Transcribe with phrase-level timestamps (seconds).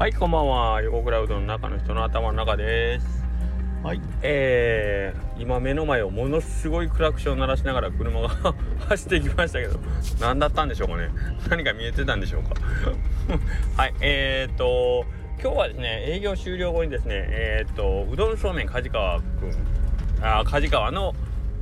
[0.00, 0.80] はいこんばんは。
[0.80, 3.22] 横倉うどんの中の人の頭の中です。
[3.82, 4.00] はい。
[4.22, 8.28] えー、今目の前をものすごいクラクション鳴らしながら車が
[8.88, 9.78] 走っていきましたけど
[10.18, 11.10] 何だったんでしょうかね。
[11.50, 12.54] 何か見えてたんでしょうか。
[13.76, 15.04] はいえーと
[15.38, 19.54] 今日はですね営業終了後にですねえーとうどんそうめん梶川くん
[20.22, 21.14] あ梶川の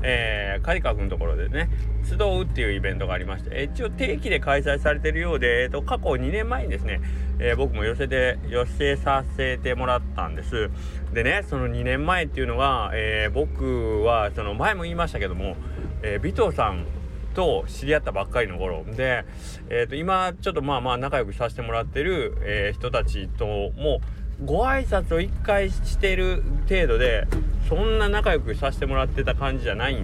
[0.02, 1.68] えー、梶川君のところでね
[2.08, 7.00] 集うっていうイベントがありまして、一応定期で開催されてるようで、えーと、過去2年前にですね、
[7.38, 10.70] えー、僕も寄せて寄せさせてもらったんです。
[11.12, 15.56] でねその2年前っていうのが、えー、僕はその前も言いましたけども、
[16.02, 16.86] えー、尾藤さん
[17.34, 18.84] と知り合ったばっかりの頃。
[18.84, 19.24] で、
[19.68, 24.00] えーと、今ちょっとまあまあ仲良くさせてもらってる、えー、人たちとも
[24.44, 27.26] ご挨拶を1回してる程度で
[27.68, 29.96] そんな仲良くさせてもらってた感じじゃない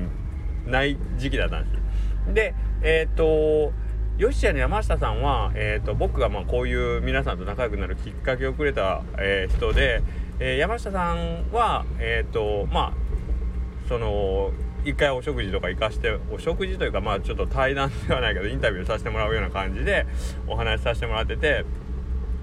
[0.66, 1.83] ない時期だったんです。
[2.32, 3.72] でえっ、と
[4.18, 10.02] 吉谷の山下さんは、えーと、僕がまあこういう皆さんと仲良くなるきっかけをくれた、えー、人で、
[10.38, 14.52] えー、山下さんはえ、ー、とまあその
[14.84, 20.06] 一回お食事とか行かしてお食事というかまあちょっと対談ではないけどインタビューさせてもらうような感じで
[20.46, 21.64] お話しさせてもらってて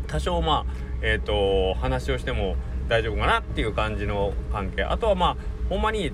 [0.08, 2.58] 多少まあえっ、ー、と話をしても
[2.90, 4.84] 大丈夫かなっていう感じの関係。
[4.84, 5.38] あとはまあ
[5.70, 6.12] ほんまに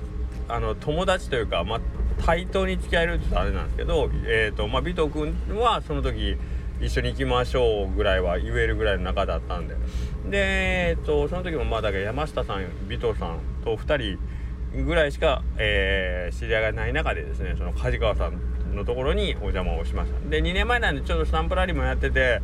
[0.48, 1.82] あの友達というかまあ
[2.26, 6.38] 対等に付き合えるって言ったらあれなんですけどえ、ー、とまあ尾藤君はその時
[6.80, 9.76] 一緒に行きましょうぐらいは言えるぐらいの仲だったんで。
[10.30, 14.18] でえ、ー、とその時もまあだけ山下さん尾藤さんと2
[14.74, 20.30] 人ぐらいしか、えー、知り合いがない中でですねその梶川さんのところにお邪魔をしました。
[20.30, 22.42] で2年前なんでちょっとスタンプラリーもやってて、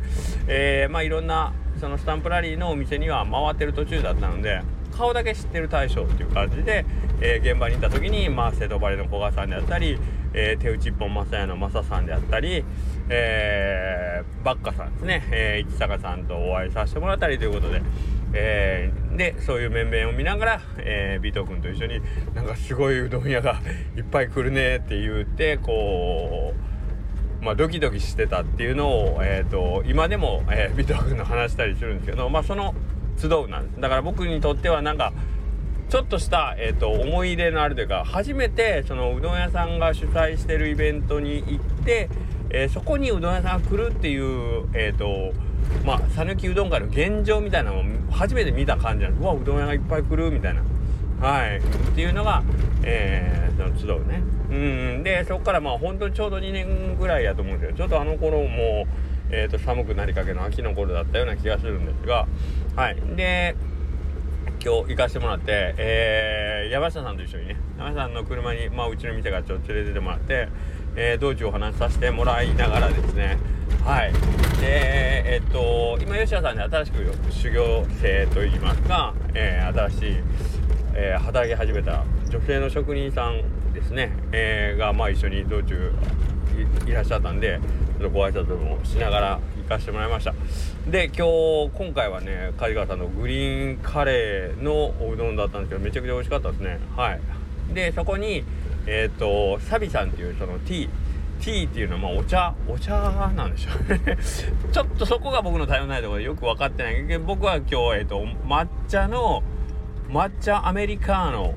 [0.48, 4.62] えー、まあいろんなそのスタンプラリーのお店には回ってる途中だったので
[4.96, 6.86] 顔だけ知ってる大将っていう感じで、
[7.24, 9.98] えー、現場に行った時に、まあ、瀬戸バレの古賀さんであったり、
[10.34, 12.62] えー、手打ち一本正屋の正さんであったり、
[13.08, 17.82] えー、バッカさんですね、えー、市坂さんとお会いさせてもらったりということで、
[18.34, 22.00] えー、でそういう面々を見ながら、えー、尾藤君と一緒に
[22.34, 23.58] なんかすごいうどん屋が
[23.96, 26.74] いっぱい来るねって言ってこう。
[27.42, 32.74] まあ、ドキドキしてたっていうのを、えーと、今でも、えー、ビト君の話したりするんですけど、まあ、その
[33.18, 35.12] 集うなんですだから僕にとってはなんか
[35.94, 42.10] ちょっとした、えーと、思い入れのあるというか初めてそのうどん屋さんが主催してるイベントに行って、
[42.50, 45.32] えー、そこにうどん屋さんが来るっていうえっ、ー、と
[45.86, 49.22] まあ讃岐うどん会の現状みたいなのを初めて見た感じなんです。
[49.22, 50.62] うわうどん屋がいっぱい来るみたいな。
[51.24, 51.58] はい。
[51.58, 51.62] っ
[51.94, 52.42] ていうのが、
[52.82, 54.20] えー、その集うね。
[54.50, 58.84] うんでそこからまあ本当にちょうど2年ぐらいやと思うんですけどちょっとあの頃も
[59.30, 62.26] えーと、寒くなりかけの秋の頃だったような気がするんですが。
[62.76, 62.96] はい。
[63.16, 63.56] で
[64.64, 70.48] 今日行かしてもらって、えー、山下さんと一緒にね山下さんの車に、まあ、うちの店からちょっと連れてってもらって、
[70.96, 73.36] えー、道中お話しさせてもらいながらですね。
[73.84, 74.12] はい。
[74.62, 80.16] でえっ、と今吉田さんに新しく修行生といいますか、え、新しい、
[80.94, 85.92] え働き始めた女性の職人さんですね、えがまあ一緒に道中
[86.86, 87.60] いらっしゃったんで
[87.98, 90.34] ちょっとご挨拶もしながら行かしてもらいました。
[90.88, 96.78] で今日今回はね梶川さんのグリーンカレーのおうどんだったんですけどめちゃくちゃ美味しかったですね。
[96.96, 97.20] はい。
[97.74, 98.44] でそこに
[98.86, 100.88] えっ、ー、とサビさんっていうそのティー
[101.42, 102.92] ティーっていうのはまあお茶お茶
[103.34, 103.92] なんでしょう。
[103.92, 104.18] ね
[104.70, 107.06] ちょっとそこが僕の頼りないところでよく分かってない。
[107.06, 109.42] けど僕は今日えっ、ー、と抹茶の
[110.10, 111.54] 抹茶アメリカーノ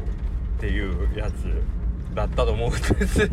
[0.57, 1.45] っていうやつ
[2.15, 3.29] だったと思うんです。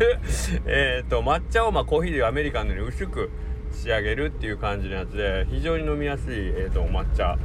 [0.67, 3.31] えっと抹茶をまあコーヒーでアメリカンのように薄く
[3.75, 7.37] 仕上げるっていう感じのやつで非常に飲みやすい、えーと、抹茶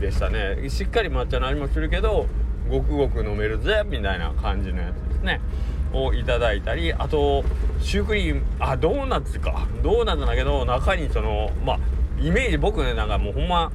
[0.00, 0.68] でしたね。
[0.68, 2.26] しっかり抹茶の味もするけど
[2.70, 5.40] ごくごく飲めるぜみたいな感じのやつですね。
[5.92, 7.42] をいただいたりあと
[7.80, 9.66] シュークリームあドーナツか。
[9.82, 11.78] ドーナツだけど中にそのまあ
[12.20, 13.72] イメージ僕ねなんかもうほんま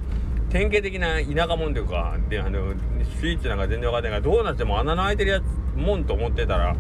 [0.54, 2.76] 典型的な田舎もんというかであの
[3.20, 5.44] スイーツなんか全然分かんないからドーナツでも穴の開いてるやつ
[5.76, 6.76] もんと思ってたら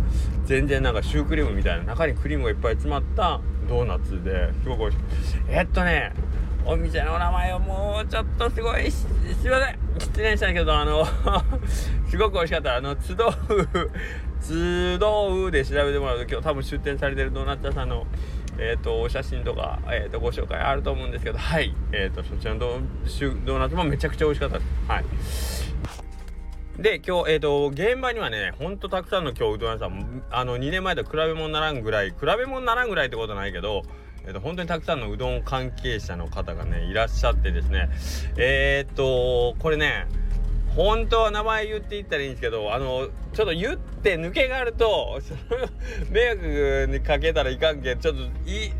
[0.45, 5.03] 全然なんかシュークリームみたいな中にクリームがいっぱい詰まったドーナツですごく美味しい。
[5.49, 6.13] えっとね
[6.65, 9.07] お店の名前をもうちょっとすごいす
[9.43, 9.79] いません。
[9.99, 11.03] 失礼したけどあの
[12.07, 12.75] すごく美味しかった。
[12.75, 13.17] あの集う
[14.43, 18.05] 集うで調べてもらうと今日多分出店されてるドーナツ屋さんの
[18.57, 21.73] え、ー、とお写真とか、えーと、ご紹介あると思うんですけどはい。
[21.91, 24.69] え、ー、とそちらのドーナツもめちゃくちゃ美味しかったです。
[24.87, 25.05] はい。
[26.77, 33.83] で、今日、えっ、ー、と、現場にはね、ほんとたくさんの今日うどん屋さん、あの、2年前と比べ物ならんぐらい、比べ物ならんぐらいってことないけど、
[34.25, 37.89] えっ、と、本当にたくさんのうどん関係者の方がね、いらっしゃってですね、
[38.37, 40.07] えっ、と、これね、
[40.75, 45.67] 本当は名前言っていったらいいんですけど、あの、ちょっと言って抜けがあると、そ の
[46.09, 48.71] 迷惑にかけたらいかんけん、ちょっとい、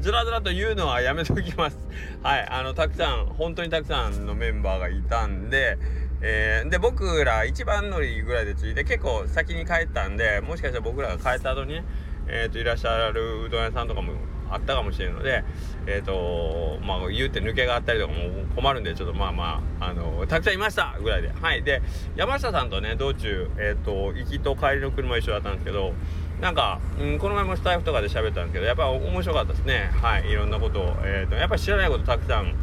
[0.00, 1.78] ずらずらと言うのはやめときます。
[2.22, 5.76] はいあのたくさん本当にたくさんのメンバーがいたんで
[6.20, 11.84] えー、で僕ら一番乗りぐらいで着いて結構先に帰ったんでもしかしたら僕らが帰った後にね
[12.28, 14.12] えーと、いらっしゃるうどん屋さんとかも
[14.52, 15.44] あったかもしれんので
[15.86, 18.18] えっ、ー、とまあ言うて抜けがあったりとかも
[18.54, 21.30] 困るんでちょっとまあまああのたくさんいましたぐらいで。
[21.30, 21.62] はい。
[21.62, 21.82] で
[22.16, 25.92] 山下さんとね道中えっ、ー、と行きと帰りの車一緒だったんですけど
[26.40, 29.90] なんか、うん、この前もスタイフとかで喋ったんですけどやっぱ面白かったですね。
[29.94, 30.28] はい。
[30.28, 32.54] いろんなことを、えーと、やっぱ知らないことたくさん、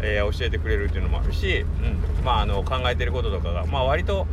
[0.00, 4.26] えー、教えてくれるっていうのもあるし、うん、まああの考えてることとかがまあ割と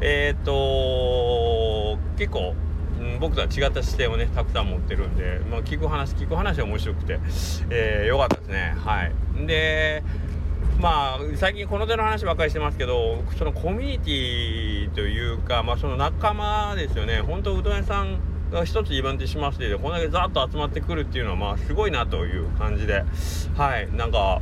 [0.00, 2.54] えっ、と結構
[3.00, 7.18] うん、僕とは違った視点をねたくさん持ってるんで、まあ、聞く話聞く話は面白くて、
[7.70, 8.74] えー、よかったですね。
[8.78, 9.12] はい。
[9.46, 10.02] で
[10.80, 17.20] まあ最近この手の話ばっかりしてますけどそのコミュニティというか、まあ、その仲間ですよね。
[17.20, 18.18] 本当うどん屋さん
[18.52, 23.04] が一つイベントしましてこんだけざっと集まってくるっていうのはまあすごいなという感じで。
[23.56, 23.90] はい。
[23.92, 24.40] なんか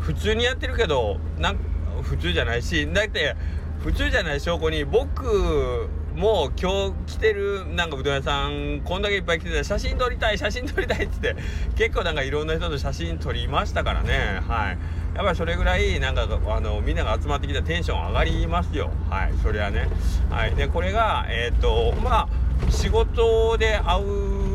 [0.00, 1.56] 普通にやってるけどなん
[2.02, 3.34] 普通じゃないしだって
[3.80, 5.88] 普通じゃない証拠に僕
[6.18, 11.36] もう今日来てるなんかうどん屋さんこんだけいっぱい来てて写真撮りたい写真撮りたいっつって
[11.76, 14.40] 結構なんかいろんな人と写真撮りましたからね。
[14.48, 14.78] はい。
[15.14, 18.90] やっぱりそれぐらいなんかあのみんなが集まってきたテンション上がりますよ。
[19.08, 19.32] はい。
[19.44, 19.88] それはね。
[20.28, 20.56] はい。
[20.56, 22.28] でこれがえっ、ー、とまあ
[22.68, 24.48] 仕事で会う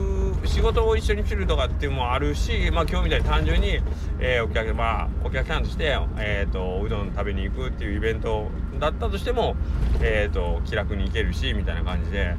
[0.45, 3.80] 仕事を一緒にするとかっていうのもあるし、まあ、今日みたいに単純に、
[4.25, 8.48] えー、お客,、まあ、お客さんとして、えーと、うどん食べに行くっていうイベント
[8.80, 9.58] だったとしても、
[10.02, 12.36] えーと、気楽に行けるしみたいな感じで、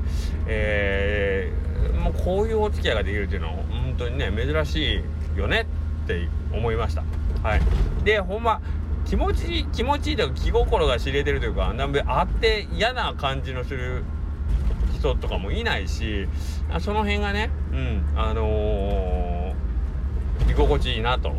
[0.47, 5.03] えー、もうこういうお付き合いができるっていうのは本当にね珍し
[5.37, 5.67] いよね
[6.05, 7.05] って思いました。
[7.43, 7.61] はい、
[8.03, 8.63] でほんま
[9.05, 14.03] 気持ち気持ちいいというか気心が知れてるというかなんあって嫌な感じのする
[14.95, 16.27] 人とかもいないし
[16.81, 19.44] その辺がねうんあのー、
[20.55, 21.35] 居心地いいなと。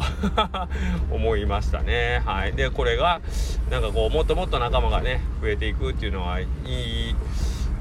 [1.11, 2.21] 思いましたね。
[2.25, 2.53] はい。
[2.53, 3.21] でこれが
[3.71, 7.15] なんかこうもっともっと仲間がね増えていくっていうのはいい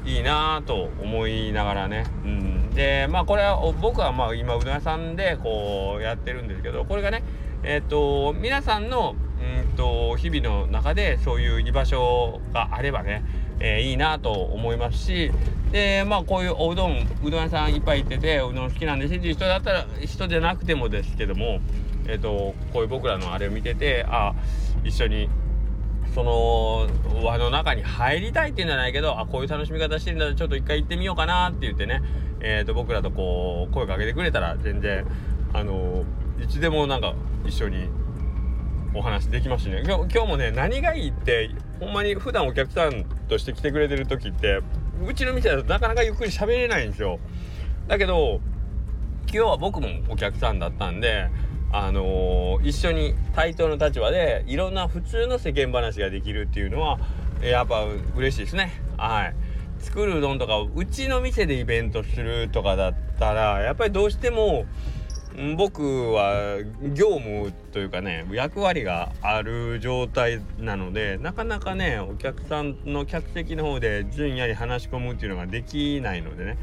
[0.06, 7.22] いいなと思いながらね、うん、でまあこれは僕はまあ今うどん屋さんでこうやってるんですけどこれがね
[7.62, 13.24] えっ、ー、と皆さんのうんと日々の中でそういう居場所があればね
[13.66, 15.30] えー、いいなと思いますし
[15.72, 21.60] でまあこういうおうどんうどん屋さんいっぱい行っててうどん好きなんですっていう人だったら人じゃなくてもですけども
[22.06, 24.34] えっ、ー、とこういう僕らのあれを見ててあ
[24.84, 25.30] 一緒に
[26.14, 26.86] その
[27.24, 32.02] 輪の中に入りたいっていうんじゃないけどあこういう楽しみ方してるんだちょっと一回行ってみようかなって言ってね、
[32.40, 35.06] えー、と僕らとこう声かけてくれたら全然
[35.54, 36.04] あの
[36.38, 37.14] いつでもなんか
[37.46, 37.88] 一緒に
[38.94, 39.82] お話できますしね。
[39.84, 41.50] 今日もね何がいいって
[41.80, 44.60] ほんまに普段お客さんとして来てくれてる時って
[45.06, 47.18] うちの店だとなかなかゆっくり喋れないんですよ。
[47.88, 48.40] だけど
[49.26, 51.28] 今日は僕もお客さんだったんで
[51.72, 57.00] あのー、一緒に対等の立場でいろんな普通の世間話ができるっていうのは
[57.42, 58.80] やっぱ嬉しいですね。
[58.96, 59.34] はい。
[59.80, 64.66] 作るうどんとかうちの店でイベントするとかだったらやっぱりどうしても
[65.56, 66.58] 僕は
[66.94, 76.58] 業務というかね役割がある状態なのでなかなかねお客さんの客席の方で順やり話し込むっていうのができないのでね。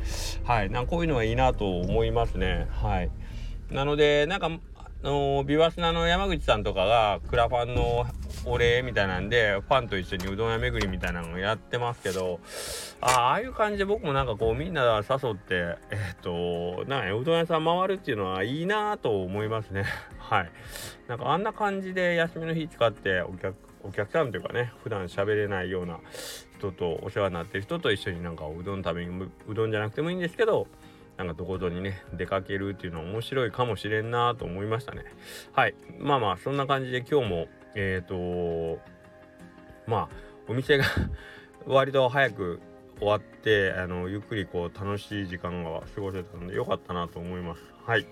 [0.45, 0.69] はい。
[0.69, 2.67] なんかこういうのはいいなと思いますね。
[2.71, 3.11] はい。
[3.71, 8.05] なのでなんかあのビワスナの山口さんとかがクラファンの
[8.45, 12.39] お礼みたいなんでファンと一緒にうどん屋巡りみたいなのをやってますけど
[12.99, 19.85] ああいう感じで僕もなんかこうみんな誘ってえっ、となんかうどん屋さん回るっていうのはいいなと思いますね。
[20.17, 20.51] はい。
[21.07, 25.99] なんかあんな感じで休みの日使ってお客お客さんというかね普段喋れないような
[26.57, 30.67] 人とお世話になってる人と一緒になんかうどん食べにうどんじゃなくてもいいんですけど
[31.17, 35.03] なんかどこぞにね出かけるっていうのは面白いかもしれんなと思いましたね。
[35.53, 35.75] はい。
[35.99, 38.81] まあまあそんな感じで今日もえっ、ー、と
[39.87, 40.15] まあ
[40.47, 40.85] お店が
[41.65, 42.59] 割と早く
[42.99, 47.63] 終わってあのゆっくりこう楽しい時間が過ごせたので良かったなと思います。
[47.85, 48.05] はい。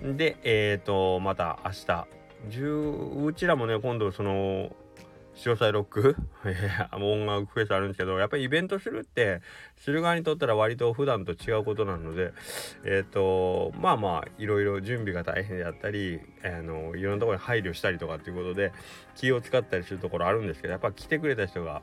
[0.00, 2.06] でえっ、ー、とまた明日。
[3.26, 4.74] うちらもね今度その
[5.34, 6.16] 潮騒ロック？
[6.92, 9.40] 音楽フェスあるんですけどやっぱりイベントするって
[9.76, 12.32] する側にとったら割と普段と違うことなので
[12.84, 18.72] えっ、ー、とまあまあいろいろ準備が大変だったりあのいろんなところに配慮したりとかっていうことで
[19.14, 21.82] 気を使ったりするところあるんですけどやっぱ来てくれた人が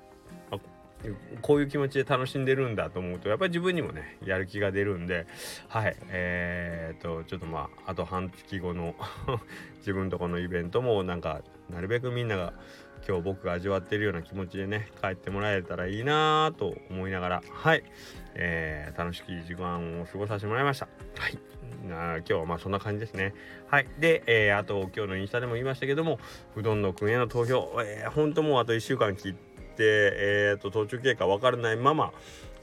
[1.41, 5.27] こういう気持ちで楽しんでるんだと思うとやっぱり自分にもねやる気が出るんで
[5.67, 8.95] はいえー、っとちょっとまああと半月後の
[9.79, 12.53] 自分とこのイベントもなんかなるべくみんなが
[13.07, 17.83] 今日僕が味わってるような気持ちでね帰ってもらえたらいいなと思いながらはい、
[18.35, 20.87] えー、楽しい時間を過ごさせてもらいました。
[21.17, 21.37] はい。
[21.87, 23.33] な今日はまあそんな感じですね。
[23.67, 23.87] はい。
[23.99, 26.19] で、えー、あと今日のインスタでも言いましたけども
[26.55, 27.71] うどんのくんへの投票。
[27.81, 29.37] えー、ほんともうあと1週間切って
[29.79, 32.11] えーと途中経過分からないまま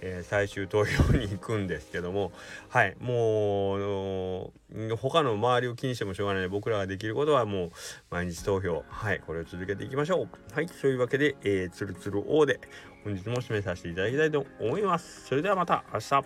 [0.00, 2.32] えー、最終投票に行くんですけども
[2.68, 7.70] はいもう他の周りを気にしてもしょうがないので僕らができることはもう
[8.10, 10.28] 毎日投票はいこれを続けていきましょう。
[10.52, 12.60] はいそういうわけで、えー、つるつる王で
[13.04, 15.26] 本日も締めさせていただきたいと思います。
[15.26, 16.24] それではまた明日。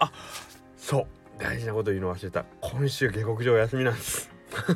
[0.00, 0.12] あ
[0.76, 1.06] そう
[1.38, 2.44] 大事なこと言うの忘れた。
[2.60, 4.30] 今週下克上休みなんです。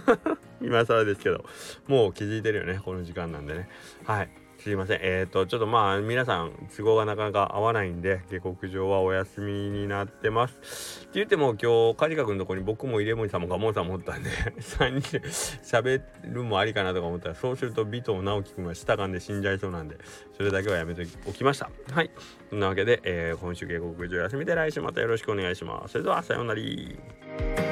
[0.61, 1.45] 今更ですけど
[1.89, 3.69] もう気づいてるよねこの時間なんでね。
[4.05, 4.42] はい。
[4.63, 5.01] すいません。
[5.03, 11.01] えっ、ー、と、ちょっとまあ、皆さん、都合がなかなか合わないんで、下克上はお休みになってます。
[11.01, 14.31] って言っても、今日、カジカ君のとこに僕もイレモンさんもガモンさんもおったんで、
[14.63, 19.97] 3人で喋るもありかなとか思ったら、そうすると、尾藤直樹君は下噛んで死んじゃいそうなんで、
[20.37, 21.69] それだけはやめておきました。
[21.91, 22.13] はい。
[22.49, 25.93] そんなわけで、えー、今週下克上休みで来週またよろしくお願いします。
[25.93, 27.72] それでは、さようなら。